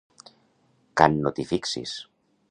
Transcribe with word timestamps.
Can 1.01 1.17
no 1.25 1.33
t'hi 1.39 1.45
fixis. 1.51 1.93